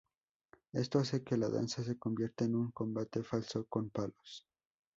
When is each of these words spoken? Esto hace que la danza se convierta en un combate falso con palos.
Esto 0.73 0.97
hace 0.97 1.23
que 1.23 1.37
la 1.37 1.47
danza 1.47 1.83
se 1.83 1.99
convierta 1.99 2.45
en 2.45 2.55
un 2.55 2.71
combate 2.71 3.21
falso 3.21 3.65
con 3.69 3.91
palos. 3.91 4.47